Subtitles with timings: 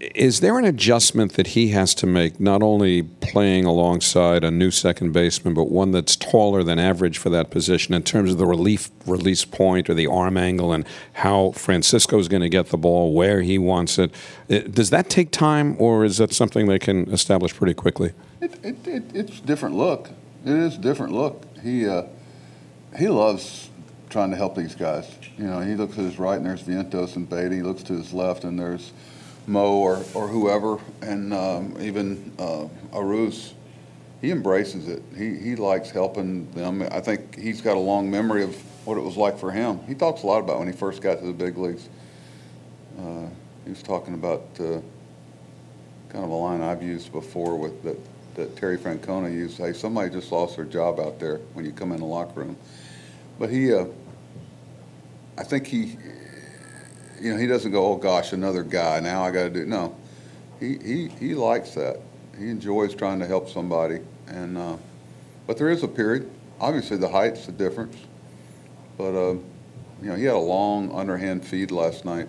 [0.00, 4.70] Is there an adjustment that he has to make, not only playing alongside a new
[4.70, 8.46] second baseman, but one that's taller than average for that position in terms of the
[8.46, 12.78] relief release point or the arm angle and how Francisco is going to get the
[12.78, 14.10] ball, where he wants it?
[14.48, 14.74] it?
[14.74, 18.14] Does that take time, or is that something they can establish pretty quickly?
[18.40, 20.08] It, it, it, it's different look.
[20.46, 21.44] It is different look.
[21.62, 22.04] He uh,
[22.98, 23.68] he loves
[24.08, 25.14] trying to help these guys.
[25.36, 27.56] You know, he looks to his right and there's Vientos and Baty.
[27.56, 28.92] He looks to his left and there's
[29.46, 32.66] Mo or, or whoever, and um, even uh,
[34.24, 35.02] he embraces it.
[35.16, 36.82] He, he likes helping them.
[36.90, 39.80] I think he's got a long memory of what it was like for him.
[39.86, 41.88] He talks a lot about when he first got to the big leagues.
[42.98, 43.26] Uh,
[43.64, 44.80] he was talking about uh,
[46.08, 47.98] kind of a line I've used before with that,
[48.36, 49.58] that Terry Francona used.
[49.58, 52.56] Hey, somebody just lost their job out there when you come in the locker room.
[53.38, 53.86] But he, uh,
[55.36, 55.96] I think he,
[57.24, 59.00] you know, he doesn't go, oh gosh, another guy.
[59.00, 59.64] Now I got to do.
[59.64, 59.96] No,
[60.60, 62.00] he, he he likes that.
[62.38, 64.00] He enjoys trying to help somebody.
[64.26, 64.76] And uh,
[65.46, 66.30] but there is a period.
[66.60, 67.96] Obviously, the height's the difference.
[68.98, 69.32] But uh,
[70.02, 72.28] you know, he had a long underhand feed last night.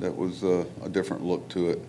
[0.00, 1.84] That was uh, a different look to it.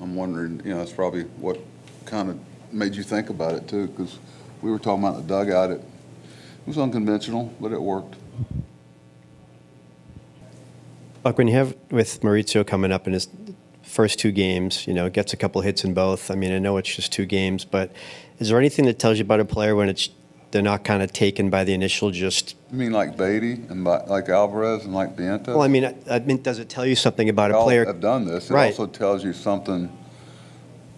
[0.00, 1.58] I'm wondering, you know, that's probably what
[2.04, 2.38] kind of
[2.72, 4.18] made you think about it too, because
[4.62, 5.72] we were talking about the dugout.
[5.72, 8.16] It, it was unconventional, but it worked.
[11.24, 13.28] Buck, when you have with Mauricio coming up in his
[13.82, 16.30] first two games, you know, gets a couple hits in both.
[16.30, 17.90] I mean, I know it's just two games, but
[18.38, 20.10] is there anything that tells you about a player when it's
[20.50, 22.56] they're not kind of taken by the initial just?
[22.70, 25.46] You mean like Baty and by, like Alvarez and like Vientos?
[25.46, 27.88] Well, I mean, I, I mean, does it tell you something about a player?
[27.88, 28.50] I've done this.
[28.50, 28.66] It right.
[28.66, 29.90] also tells you something.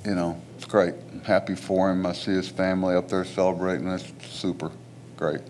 [0.05, 0.95] You know, it's great.
[1.13, 2.05] I'm happy for him.
[2.05, 3.89] I see his family up there celebrating.
[3.89, 4.73] That's super
[5.17, 5.43] great.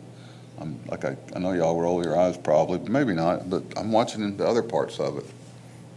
[0.61, 4.37] I'm like I, I know y'all roll your eyes probably, maybe not, but I'm watching
[4.37, 5.27] the other parts of it.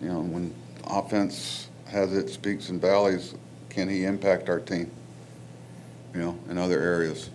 [0.02, 0.54] You know, when
[0.86, 3.36] offense has its peaks and valleys,
[3.70, 4.92] can he impact our team?
[6.14, 7.30] You know, in other areas.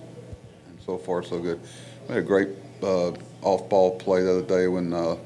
[0.69, 1.61] And so far, so good.
[2.09, 2.49] We had a great
[2.83, 3.12] uh,
[3.43, 5.17] off-ball play the other day when uh,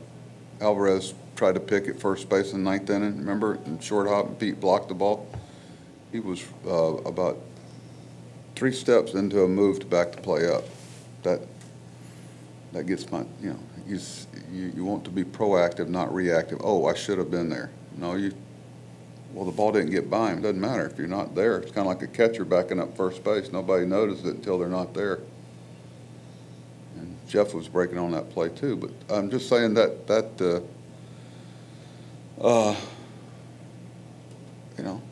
[0.60, 3.18] Alvarez tried to pick at first base in ninth inning.
[3.18, 5.28] Remember, in short hop, Pete blocked the ball.
[6.12, 7.38] He was uh, about
[8.56, 10.64] three steps into a move to back the play up.
[11.22, 11.40] That
[12.72, 13.98] that gets my, you know, you,
[14.52, 16.60] you, want to be proactive, not reactive.
[16.62, 17.70] Oh, I should have been there.
[17.96, 18.32] No, you,
[19.32, 20.38] well, the ball didn't get by him.
[20.38, 21.58] It doesn't matter if you're not there.
[21.58, 23.50] It's kind of like a catcher backing up first base.
[23.50, 25.20] Nobody notices it until they're not there.
[26.96, 28.76] And Jeff was breaking on that play too.
[28.76, 30.64] But I'm just saying that that
[32.40, 32.76] uh, uh,
[34.76, 35.02] you know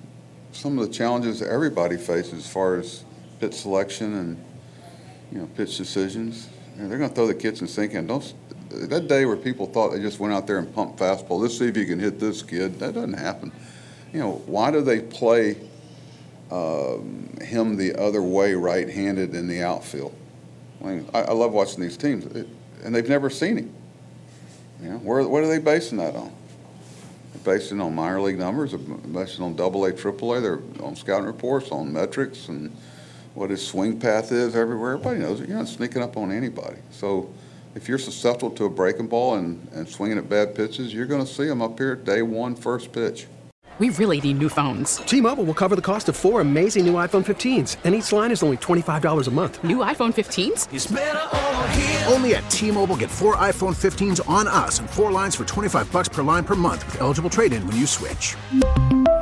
[0.52, 3.04] some of the challenges everybody faces as far as
[3.40, 4.44] pitch selection and
[5.30, 8.06] you know pitch decisions they're going to throw the kitchen sink in.
[8.06, 8.34] Don't
[8.70, 11.40] that day where people thought they just went out there and pumped fastball.
[11.40, 12.78] Let's see if you can hit this kid.
[12.78, 13.52] That doesn't happen.
[14.12, 15.56] You know why do they play
[16.50, 20.14] um, him the other way, right-handed in the outfield?
[20.82, 22.46] I, mean, I, I love watching these teams, it,
[22.84, 23.74] and they've never seen him.
[24.82, 26.32] You know, where, what are they basing that on?
[27.32, 30.94] They're basing on minor league numbers, they're basing on double A, triple A, they're on
[30.94, 32.76] scouting reports, on metrics, and
[33.36, 34.94] what his swing path is everywhere.
[34.94, 35.48] Everybody knows it.
[35.48, 36.78] You're not sneaking up on anybody.
[36.90, 37.32] So
[37.74, 41.24] if you're susceptible to a breaking ball and, and swinging at bad pitches, you're going
[41.24, 43.26] to see them up here day one, first pitch.
[43.78, 44.96] We really need new phones.
[44.98, 48.30] T Mobile will cover the cost of four amazing new iPhone 15s, and each line
[48.30, 49.62] is only $25 a month.
[49.62, 52.10] New iPhone 15s?
[52.10, 55.92] Only at T Mobile get four iPhone 15s on us and four lines for 25
[55.92, 58.34] bucks per line per month with eligible trade in when you switch.